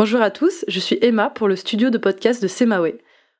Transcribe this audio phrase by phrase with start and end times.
[0.00, 2.94] Bonjour à tous, je suis Emma pour le studio de podcast de Semawe.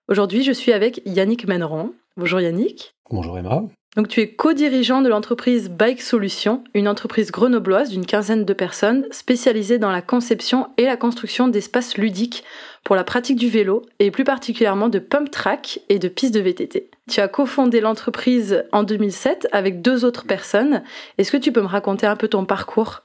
[0.08, 1.94] Aujourd'hui, je suis avec Yannick Menron.
[2.18, 2.94] Bonjour Yannick.
[3.08, 3.62] Bonjour Emma.
[3.96, 9.06] Donc tu es co-dirigeant de l'entreprise Bike Solutions, une entreprise grenobloise d'une quinzaine de personnes
[9.10, 12.44] spécialisée dans la conception et la construction d'espaces ludiques
[12.84, 16.40] pour la pratique du vélo et plus particulièrement de pump track et de pistes de
[16.40, 16.90] VTT.
[17.08, 20.82] Tu as cofondé l'entreprise en 2007 avec deux autres personnes.
[21.16, 23.00] Est-ce que tu peux me raconter un peu ton parcours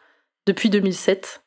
[0.45, 1.45] depuis 2007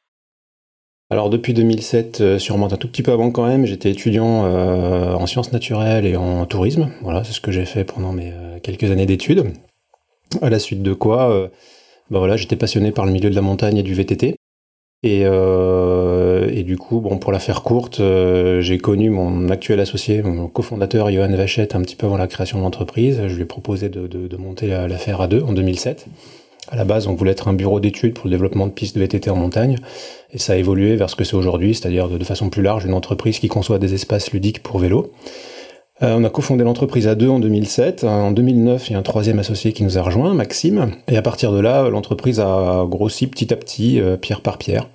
[1.10, 5.14] alors depuis 2007, euh, sûrement un tout petit peu avant quand même, j'étais étudiant euh,
[5.14, 6.90] en sciences naturelles et en tourisme.
[7.00, 9.44] Voilà, c'est ce que j'ai fait pendant mes euh, quelques années d'études.
[10.42, 11.50] À la suite de quoi,
[12.10, 14.36] bah voilà, j'étais passionné par le milieu de la montagne et du VTT.
[15.02, 15.24] Et,
[16.64, 18.02] du coup, bon, pour la faire courte,
[18.60, 22.58] j'ai connu mon actuel associé, mon cofondateur Johan Vachette, un petit peu avant la création
[22.58, 23.22] de l'entreprise.
[23.26, 26.08] Je lui ai proposé de, de, de monter l'affaire à deux en 2007.
[26.70, 29.00] À la base, on voulait être un bureau d'études pour le développement de pistes de
[29.00, 29.76] VTT en montagne,
[30.32, 32.92] et ça a évolué vers ce que c'est aujourd'hui, c'est-à-dire de, façon plus large, une
[32.92, 35.12] entreprise qui conçoit des espaces ludiques pour vélo.
[36.02, 38.04] Euh, on a cofondé l'entreprise à deux en 2007.
[38.04, 40.92] En 2009, il y a un troisième associé qui nous a rejoint, Maxime.
[41.08, 44.88] Et à partir de là, l'entreprise a grossi petit à petit, euh, pierre par pierre,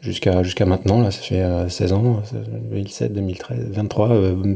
[0.00, 1.02] jusqu'à jusqu'à maintenant.
[1.02, 2.22] Là, ça fait 16 euh, ans,
[2.70, 4.10] 2007, 2013, 23,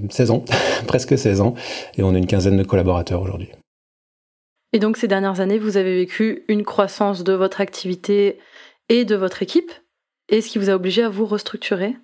[0.08, 0.44] 16 ans,
[0.86, 1.54] presque 16 ans.
[1.98, 3.48] Et on a une quinzaine de collaborateurs aujourd'hui.
[4.72, 8.38] Et donc ces dernières années, vous avez vécu une croissance de votre activité
[8.88, 9.72] et de votre équipe,
[10.28, 11.96] et ce qui vous a obligé à vous restructurer?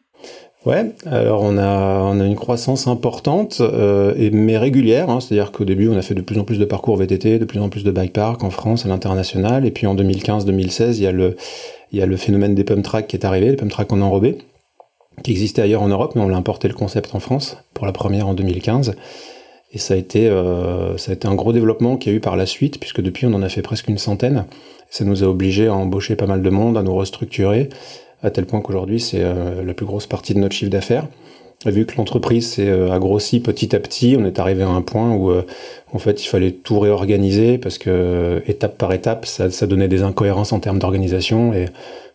[0.65, 5.53] Ouais, alors on a, on a une croissance importante, euh, et, mais régulière, hein, c'est-à-dire
[5.53, 7.69] qu'au début on a fait de plus en plus de parcours VTT, de plus en
[7.69, 11.13] plus de bike park en France, à l'international, et puis en 2015-2016, il y a
[11.13, 11.37] le,
[11.93, 14.01] il y a le phénomène des pump tracks qui est arrivé, les pump tracks en
[14.01, 14.39] enrobé,
[15.23, 17.93] qui existait ailleurs en Europe, mais on l'a importé le concept en France pour la
[17.93, 18.97] première en 2015.
[19.73, 22.21] Et ça a été, euh, ça a été un gros développement qu'il y a eu
[22.21, 24.47] par la suite, puisque depuis on en a fait presque une centaine.
[24.91, 27.69] Ça nous a obligés à embaucher pas mal de monde, à nous restructurer,
[28.23, 31.07] à tel point qu'aujourd'hui c'est euh, la plus grosse partie de notre chiffre d'affaires.
[31.65, 35.15] Vu que l'entreprise s'est euh, grossi petit à petit, on est arrivé à un point
[35.15, 35.43] où euh,
[35.93, 40.03] en fait il fallait tout réorganiser parce que étape par étape ça, ça donnait des
[40.03, 41.67] incohérences en termes d'organisation et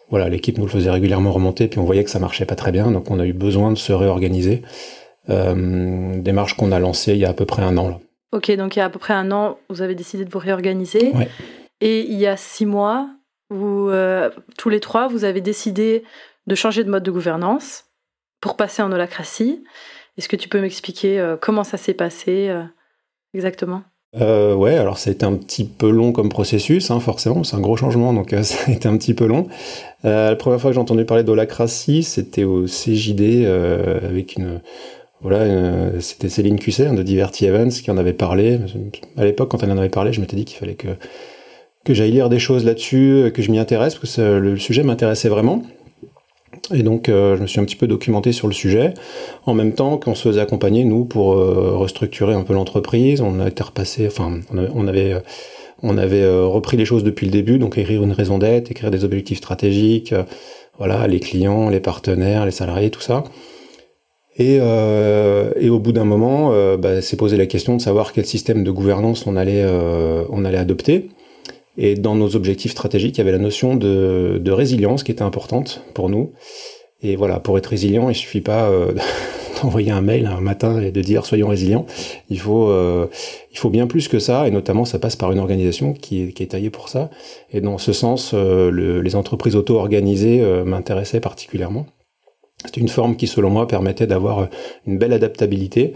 [0.10, 2.72] voilà l'équipe nous le faisait régulièrement remonter puis on voyait que ça marchait pas très
[2.72, 4.62] bien donc on a eu besoin de se réorganiser.
[5.32, 7.90] Euh, démarche qu'on a lancée il y a à peu près un an.
[7.90, 8.00] Là.
[8.32, 10.40] Ok, donc il y a à peu près un an, vous avez décidé de vous
[10.40, 11.14] réorganiser.
[11.82, 13.10] Et il y a six mois,
[13.50, 16.04] vous, euh, tous les trois, vous avez décidé
[16.48, 17.86] de changer de mode de gouvernance
[18.40, 19.64] pour passer en holacratie.
[20.18, 22.54] Est-ce que tu peux m'expliquer euh, comment ça s'est passé
[23.34, 23.84] exactement?
[24.20, 27.56] Euh, ouais, alors ça a été un petit peu long comme processus, hein, forcément, c'est
[27.56, 29.48] un gros changement, donc ça a été un petit peu long.
[30.04, 34.62] la première fois que j'ai entendu parler d'holacratie, c'était au CJD avec une
[35.22, 38.60] voilà, euh, c'était Céline Cusset hein, de Diverty Events qui en avait parlé.
[39.18, 40.90] À l'époque, quand elle en avait parlé, je m'étais dit qu'il fallait que
[41.84, 45.30] que j'aille lire des choses là-dessus, que je m'y intéresse, parce que le sujet m'intéressait
[45.30, 45.64] vraiment.
[46.72, 48.94] Et donc, euh, je me suis un petit peu documenté sur le sujet,
[49.48, 53.22] en même temps qu'on se faisait accompagner, nous, pour euh, restructurer un peu l'entreprise.
[53.22, 55.16] On a été repassé, enfin, on avait,
[55.82, 59.04] on avait, repris les choses depuis le début, donc écrire une raison d'être, écrire des
[59.04, 60.14] objectifs stratégiques,
[60.78, 63.24] voilà, les clients, les partenaires, les salariés, tout ça.
[64.42, 68.26] Et, euh, et, au bout d'un moment, euh, bah, posé la question de savoir quel
[68.26, 71.10] système de gouvernance on allait, euh, on allait adopter.
[71.78, 75.84] Et dans nos objectifs stratégiques, il y avait la notion de, résilience qui était importante
[75.94, 76.32] pour nous.
[77.04, 78.94] Et voilà, pour être résilient, il suffit pas euh,
[79.62, 81.86] d'envoyer un mail un matin et de dire soyons résilients.
[82.32, 82.74] Il faut,
[83.52, 86.50] il faut bien plus que ça, et notamment ça passe par une organisation qui est,
[86.50, 87.12] taillée pour ça.
[87.54, 91.86] Et dans ce sens, le, les entreprises auto-organisées m'intéressaient particulièrement.
[92.66, 94.46] C'est une forme qui, selon moi, permettait d'avoir euh,
[94.88, 95.94] une belle adaptabilité.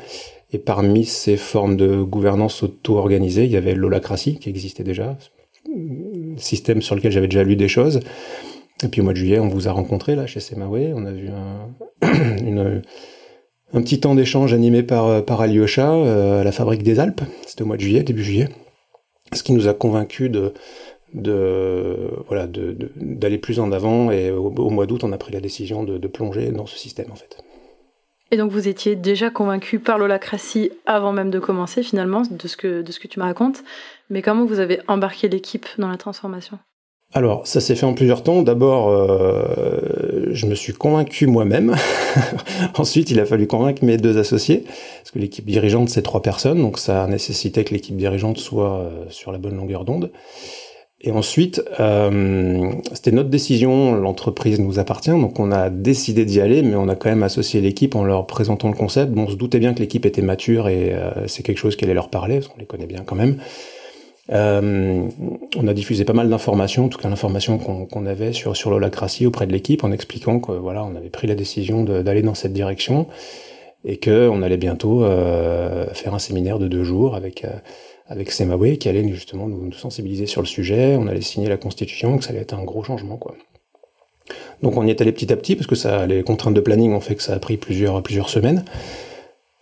[0.53, 5.17] Et parmi ces formes de gouvernance auto-organisée, il y avait l'holacratie qui existait déjà,
[6.37, 7.99] système sur lequel j'avais déjà lu des choses.
[8.83, 10.93] Et puis au mois de juillet, on vous a rencontré là chez Semawe.
[10.95, 11.29] On a vu
[12.03, 12.81] un,
[13.81, 17.21] petit temps d'échange animé par, par Alyosha euh, à la Fabrique des Alpes.
[17.45, 18.49] C'était au mois de juillet, début juillet.
[19.33, 20.53] Ce qui nous a convaincus de,
[21.15, 25.83] de voilà d'aller plus en avant et au, mois d'août on a pris la décision
[25.83, 27.37] de, plonger dans ce système en fait.
[28.31, 32.57] Et donc vous étiez déjà convaincu par l'holacratie avant même de commencer finalement de ce
[32.57, 33.63] que de ce que tu me racontes,
[34.09, 36.59] mais comment vous avez embarqué l'équipe dans la transformation?
[37.13, 38.41] Alors, ça s'est fait en plusieurs temps.
[38.41, 41.73] D'abord, euh, je me suis convaincu moi-même.
[42.77, 44.65] Ensuite, il a fallu convaincre mes deux associés,
[44.97, 48.79] parce que l'équipe dirigeante, c'est trois personnes, donc ça a nécessité que l'équipe dirigeante soit
[48.79, 50.11] euh, sur la bonne longueur d'onde.
[51.01, 56.61] Et ensuite, euh, c'était notre décision, l'entreprise nous appartient, donc on a décidé d'y aller,
[56.61, 59.11] mais on a quand même associé l'équipe en leur présentant le concept.
[59.11, 61.83] Bon, on se doutait bien que l'équipe était mature et euh, c'est quelque chose qui
[61.83, 63.37] allait leur parler, parce qu'on les connaît bien quand même.
[64.31, 65.07] Euh,
[65.55, 69.47] on a diffusé pas mal d'informations, en tout cas l'information qu'on avait sur, sur auprès
[69.47, 73.07] de l'équipe en expliquant que voilà, on avait pris la décision d'aller dans cette direction
[73.83, 77.49] et qu'on allait bientôt euh, faire un séminaire de deux jours avec, euh,
[78.07, 81.57] avec Semaway qui allait justement nous, nous, sensibiliser sur le sujet, on allait signer la
[81.57, 83.17] constitution, que ça allait être un gros changement.
[83.17, 83.35] quoi.
[84.61, 86.93] Donc on y est allé petit à petit parce que ça, les contraintes de planning
[86.93, 88.63] ont fait que ça a pris plusieurs, plusieurs semaines.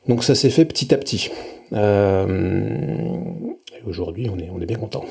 [0.07, 1.31] Donc ça s'est fait petit à petit.
[1.72, 3.18] Euh,
[3.86, 5.06] aujourd'hui, on est, on est bien content.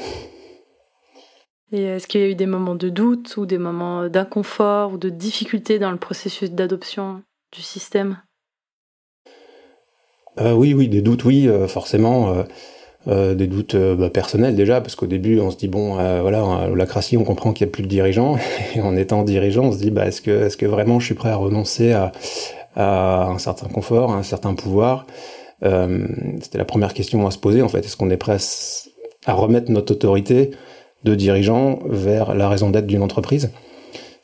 [1.72, 4.98] Et est-ce qu'il y a eu des moments de doute ou des moments d'inconfort ou
[4.98, 8.18] de difficulté dans le processus d'adoption du système?
[10.38, 12.44] Euh, Oui, oui, des doutes, oui, euh, forcément.
[13.08, 16.86] Euh, des doutes bah, personnels déjà, parce qu'au début on se dit bon, voilà, la
[16.86, 18.36] crassie, on comprend qu'il n'y a plus de dirigeants,
[18.76, 21.14] et en étant dirigeant, on se dit bah, est-ce que, est-ce que vraiment je suis
[21.14, 22.12] prêt à renoncer à,
[22.76, 25.06] un certain confort, à un certain pouvoir?
[25.64, 26.06] Euh,
[26.40, 27.80] C'était la première question à se poser en fait.
[27.80, 28.36] Est-ce qu'on est prêt
[29.26, 30.50] à, remettre notre autorité
[31.04, 33.50] de dirigeant vers la raison d'être d'une entreprise?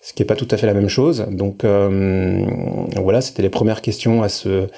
[0.01, 1.27] Ce qui n'est pas tout à fait la même chose.
[1.31, 2.45] Donc euh,
[2.97, 4.69] voilà, c'était les premières questions à se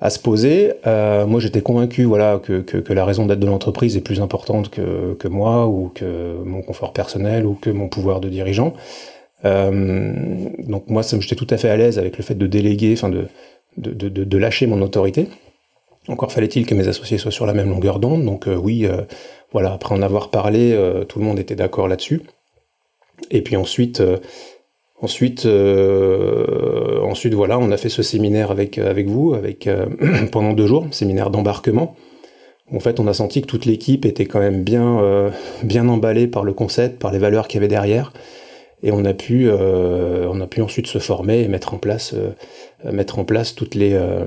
[0.00, 0.74] à se poser.
[0.86, 5.28] Euh, moi, j'étais convaincu, voilà, que, la raison d'être de l'entreprise est plus importante que,
[5.28, 8.74] moi ou que mon confort personnel ou que mon pouvoir de dirigeant.
[9.44, 10.12] Euh,
[10.66, 14.36] donc moi, j'étais tout à fait à l'aise avec le fait de déléguer, enfin de,
[14.36, 15.28] lâcher mon autorité.
[16.08, 18.24] Encore fallait-il que mes associés soient sur la même longueur d'onde.
[18.24, 18.86] Donc euh, oui,
[19.52, 20.78] voilà, après en avoir parlé,
[21.08, 22.22] tout le monde était d'accord là-dessus.
[23.30, 24.02] Et puis ensuite,
[25.00, 29.68] ensuite, ensuite, voilà, on a fait ce séminaire avec avec vous, avec
[30.32, 31.94] pendant deux jours, séminaire d'embarquement.
[32.72, 35.30] En fait, on a senti que toute l'équipe était quand même bien
[35.62, 38.12] bien emballée par le concept, par les valeurs qu'il y avait derrière
[38.82, 42.14] et on a pu euh, on a pu ensuite se former et mettre en place
[42.14, 44.24] euh, mettre en place toutes les euh,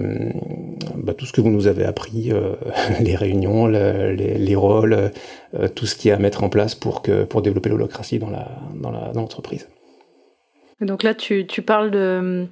[0.95, 2.31] bah, tout ce que vous nous avez appris
[2.99, 5.11] les réunions les, les, rôles
[5.75, 8.47] tout ce qui est à mettre en place pour que pour développer l'holocratie dans la
[8.75, 9.67] dans la dans l'entreprise
[10.81, 12.47] donc là tu, parles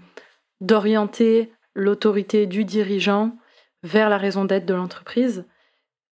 [0.62, 3.32] d'orienter l'autorité du dirigeant
[3.84, 5.46] vers la raison d'être de l'entreprise.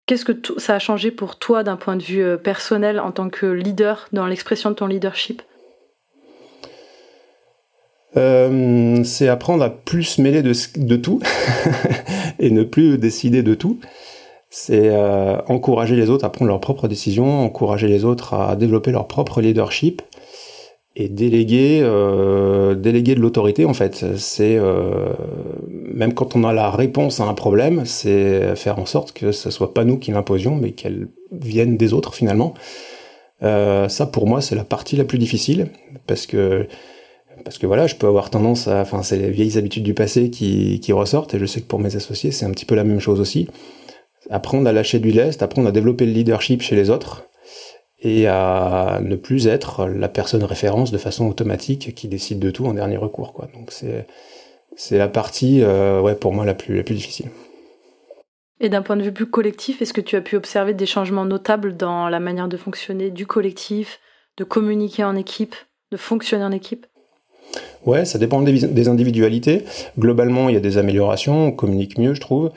[0.05, 3.45] Qu'est-ce que ça a changé pour toi d'un point de vue personnel en tant que
[3.45, 5.41] leader dans l'expression de ton leadership?
[8.15, 11.19] Euh, c'est apprendre à plus mêler de, de tout
[12.39, 13.79] et ne plus décider de tout.
[14.49, 18.91] C'est euh, encourager les autres à prendre leurs propres décisions, encourager les autres à développer
[18.91, 20.03] leur propre leadership
[20.95, 24.05] et déléguer, euh, déléguer de l'autorité en fait.
[24.17, 25.13] C'est euh,
[25.67, 29.49] même quand on a la réponse à un problème, c'est faire en sorte que ce
[29.49, 32.53] soit pas nous qui l'imposions, mais qu'elle vienne des autres finalement.
[33.41, 35.67] Euh, ça pour moi c'est la partie la plus difficile
[36.07, 36.67] parce que
[37.43, 40.29] parce que voilà, je peux avoir tendance à, enfin, c'est les vieilles habitudes du passé
[40.29, 42.83] qui, qui ressortent, et je sais que pour mes associés, c'est un petit peu la
[42.85, 43.49] même chose aussi.
[44.29, 47.25] Apprendre à lâcher du lest, apprendre à développer le leadership chez les autres,
[48.03, 52.65] et à ne plus être la personne référence de façon automatique qui décide de tout
[52.65, 53.47] en dernier recours, quoi.
[53.53, 54.05] Donc c'est,
[54.75, 57.27] c'est la partie, euh, ouais, pour moi la plus, la plus difficile.
[58.59, 61.25] Et d'un point de vue plus collectif, est-ce que tu as pu observer des changements
[61.25, 63.99] notables dans la manière de fonctionner du collectif,
[64.37, 65.55] de communiquer en équipe,
[65.91, 66.85] de fonctionner en équipe?
[67.85, 69.65] Ouais, ça dépend des, individualités.
[69.99, 72.51] Globalement, il y a des améliorations, on communique mieux, je trouve.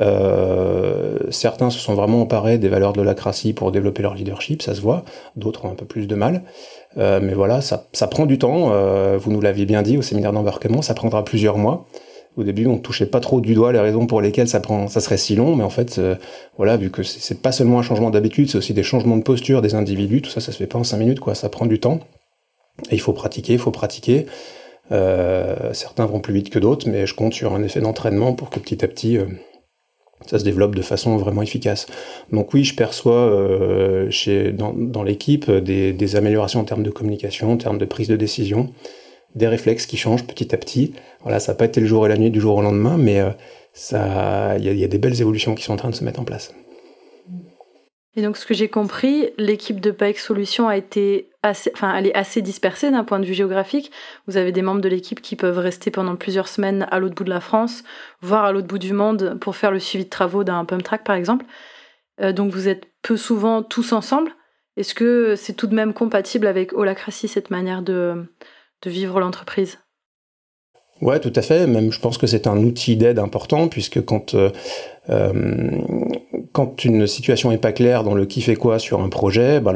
[0.00, 4.74] Euh, certains se sont vraiment emparés des valeurs de l'acratie pour développer leur leadership, ça
[4.74, 5.04] se voit.
[5.36, 6.42] D'autres ont un peu plus de mal.
[6.96, 8.72] Euh, mais voilà, ça, ça, prend du temps.
[8.72, 11.86] Euh, vous nous l'aviez bien dit au séminaire d'embarquement, ça prendra plusieurs mois.
[12.36, 15.00] Au début, on touchait pas trop du doigt les raisons pour lesquelles ça prend, ça
[15.00, 16.14] serait si long, mais en fait, euh,
[16.56, 19.60] voilà, vu que c'est pas seulement un changement d'habitude, c'est aussi des changements de posture
[19.60, 20.22] des individus.
[20.22, 21.34] Tout ça, ça se fait pas en cinq minutes, quoi.
[21.34, 21.98] Ça prend du temps.
[22.90, 24.26] Et il faut pratiquer, il faut pratiquer.
[24.92, 28.50] Euh, certains vont plus vite que d'autres, mais je compte sur un effet d'entraînement pour
[28.50, 29.26] que petit à petit euh,
[30.26, 31.86] ça se développe de façon vraiment efficace.
[32.32, 34.10] Donc oui, je perçois euh,
[34.52, 38.70] dans, l'équipe des, des, améliorations en termes de communication, en termes de prise de décision,
[39.34, 40.92] des réflexes qui changent petit à petit.
[41.22, 43.22] Voilà, ça n'a pas été le jour et la nuit du jour au lendemain, mais
[43.72, 46.24] ça, il y, a des belles évolutions qui sont en train de se mettre en
[46.24, 46.52] place.
[48.16, 52.42] Et donc, ce que j'ai compris, l'équipe de PAEX Solutions a été assez, est assez
[52.42, 53.92] dispersée d'un point de vue géographique.
[54.26, 57.24] Vous avez des membres de l'équipe qui peuvent rester pendant plusieurs semaines à l'autre bout
[57.24, 57.84] de la France,
[58.20, 61.04] voire à l'autre bout du monde pour faire le suivi de travaux d'un pump track,
[61.04, 61.46] par exemple.
[62.20, 64.32] Euh, donc, vous êtes peu souvent tous ensemble.
[64.76, 68.26] Est-ce que c'est tout de même compatible avec Holacracy, cette manière de
[68.84, 69.78] vivre l'entreprise?
[71.00, 71.66] Ouais, tout à fait.
[71.66, 74.50] Même, je pense que c'est un outil d'aide important puisque quand euh,
[75.10, 75.70] euh,
[76.84, 79.72] une situation est pas claire dans le qui fait quoi sur un projet, ben,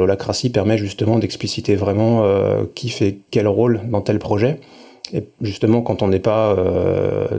[0.53, 4.59] permet justement d'expliciter vraiment euh, qui fait quel rôle dans tel projet.
[5.15, 6.57] Et justement, quand on n'est pas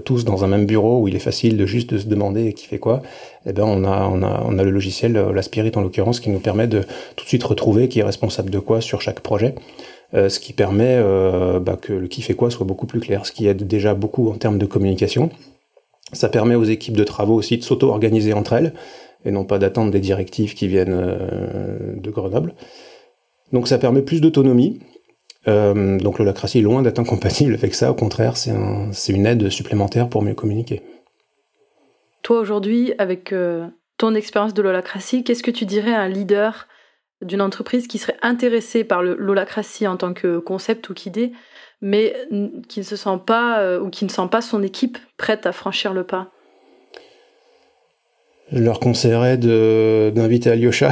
[0.05, 2.67] tous dans un même bureau où il est facile de juste de se demander qui
[2.67, 3.01] fait quoi,
[3.47, 6.29] eh ben on a, on a, on a le logiciel, la Spirit en l'occurrence, qui
[6.29, 6.81] nous permet de
[7.15, 9.55] tout de suite retrouver qui est responsable de quoi sur chaque projet.
[10.15, 13.25] Euh, ce qui permet euh, bah, que le qui fait quoi soit beaucoup plus clair,
[13.25, 15.31] ce qui aide déjà beaucoup en termes de communication.
[16.11, 18.73] Ça permet aux équipes de travaux aussi de s'auto-organiser entre elles
[19.25, 22.53] et non pas d'attendre des directives qui viennent euh, de Grenoble.
[23.53, 24.79] Donc ça permet plus d'autonomie.
[25.45, 30.07] Donc l'holacratie est loin d'être incompatible avec ça, au contraire, c'est un, une aide supplémentaire
[30.07, 30.81] pour mieux communiquer.
[32.21, 33.35] Toi aujourd'hui, avec
[33.97, 36.69] ton expérience de l'holacratie, qu'est-ce que tu dirais à un leader
[37.23, 41.31] d'une entreprise qui serait intéressé par l'holacratie en tant que concept ou qu'idée,
[41.81, 42.15] mais
[42.69, 45.93] qui ne se sent pas ou qui ne sent pas son équipe prête à franchir
[45.93, 46.31] le pas
[48.53, 50.91] je leur conseillerais d'inviter Alyosha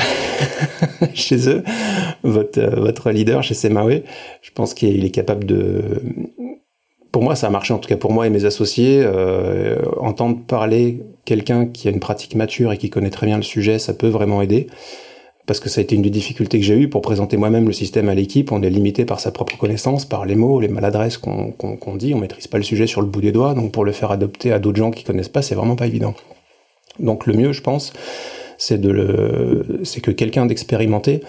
[1.13, 1.63] chez eux,
[2.23, 4.01] votre, euh, votre leader chez Semawe.
[4.41, 5.81] Je pense qu'il est capable de...
[7.11, 9.03] Pour moi, ça a marché, en tout cas pour moi et mes associés.
[9.03, 13.43] Euh, entendre parler quelqu'un qui a une pratique mature et qui connaît très bien le
[13.43, 14.67] sujet, ça peut vraiment aider.
[15.47, 17.73] Parce que ça a été une des difficultés que j'ai eues pour présenter moi-même le
[17.73, 18.51] système à l'équipe.
[18.51, 22.13] On est limité par sa propre connaissance, par les mots, les maladresses qu'on dit.
[22.13, 23.53] On maîtrise pas le sujet sur le bout des doigts.
[23.53, 26.13] Donc pour le faire adopter à d'autres gens qui connaissent pas, c'est vraiment pas évident.
[26.99, 27.93] Donc le mieux, je pense,
[28.57, 31.21] c'est de le, c'est que quelqu'un d'expérimenté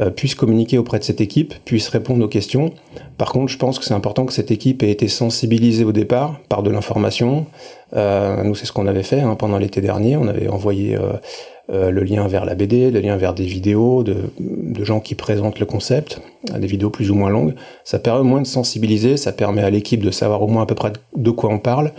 [0.00, 2.72] euh, puisse communiquer auprès de cette équipe, puisse répondre aux questions.
[3.16, 6.40] Par contre, je pense que c'est important que cette équipe ait été sensibilisée au départ
[6.48, 7.46] par de l'information.
[7.94, 10.16] Euh, nous, c'est ce qu'on avait fait hein, pendant l'été dernier.
[10.16, 10.98] On avait envoyé
[11.72, 15.14] euh, le lien vers la BD, le lien vers des vidéos de, de, gens qui
[15.14, 16.20] présentent le concept,
[16.52, 17.54] des vidéos plus ou moins longues.
[17.84, 20.66] Ça permet au moins de sensibiliser, ça permet à l'équipe de savoir au moins à
[20.66, 21.92] peu près de quoi on parle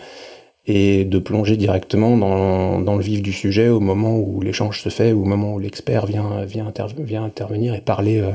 [0.67, 5.12] et de plonger directement dans, le vif du sujet au moment où l'échange se fait,
[5.12, 8.31] au moment où l'expert vient, intervenir et parler, euh,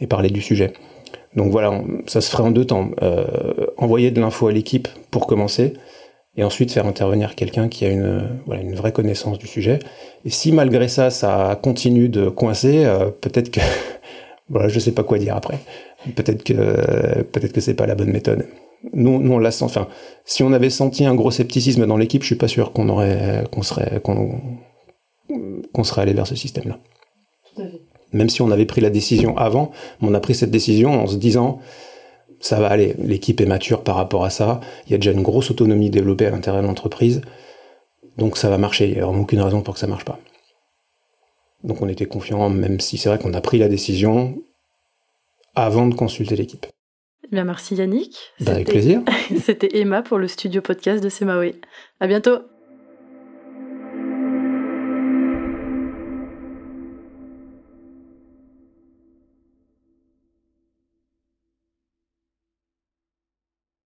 [0.00, 0.72] et parler du sujet.
[1.34, 2.90] Donc voilà, ça se ferait en deux temps.
[3.02, 3.24] Euh,
[3.78, 5.74] envoyer de l'info à l'équipe pour commencer,
[6.36, 9.78] et ensuite faire intervenir quelqu'un qui a une vraie connaissance du sujet.
[10.24, 13.60] Et si malgré ça, ça continue de coincer, euh, peut-être que...
[14.48, 15.58] voilà, je sais pas quoi dire après.
[16.16, 18.46] Peut-être que peut-être que c'est pas la bonne méthode
[18.92, 19.78] nous, nous on l'a senti.
[19.78, 19.88] Enfin,
[20.24, 23.44] si on avait senti un gros scepticisme dans l'équipe, je suis pas sûr qu'on aurait,
[23.52, 24.40] qu'on serait, qu'on,
[25.72, 26.78] qu'on serait allé vers ce système-là.
[28.12, 29.70] Même si on avait pris la décision avant,
[30.00, 31.60] on a pris cette décision en se disant,
[32.40, 35.22] ça va aller, l'équipe est mature par rapport à ça, il y a déjà une
[35.22, 37.22] grosse autonomie développée à l'intérieur de l'entreprise,
[38.18, 40.18] donc ça va marcher, il n'y a vraiment aucune raison pour que ça marche pas.
[41.64, 44.36] Donc on était confiant, même si c'est vrai qu'on a pris la décision
[45.54, 46.66] avant de consulter l'équipe.
[47.32, 48.34] Bien, merci Yannick.
[48.40, 49.00] Bah, avec plaisir.
[49.42, 51.52] C'était Emma pour le studio podcast de Semawe.
[51.98, 52.40] À bientôt.